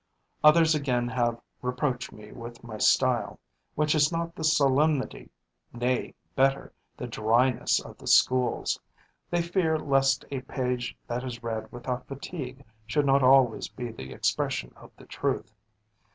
Others 0.43 0.73
again 0.73 1.07
have 1.09 1.39
reproached 1.61 2.11
me 2.11 2.31
with 2.31 2.63
my 2.63 2.79
style, 2.79 3.39
which 3.75 3.91
has 3.91 4.11
not 4.11 4.33
the 4.33 4.43
solemnity, 4.43 5.29
nay, 5.73 6.15
better, 6.35 6.73
the 6.97 7.05
dryness 7.05 7.79
of 7.79 7.99
the 7.99 8.07
schools. 8.07 8.79
They 9.29 9.43
fear 9.43 9.77
lest 9.77 10.25
a 10.31 10.41
page 10.41 10.97
that 11.05 11.23
is 11.23 11.43
read 11.43 11.71
without 11.71 12.07
fatigue 12.07 12.63
should 12.87 13.05
not 13.05 13.21
always 13.21 13.67
be 13.67 13.91
the 13.91 14.11
expression 14.11 14.73
of 14.75 14.89
the 14.97 15.05
truth. 15.05 15.53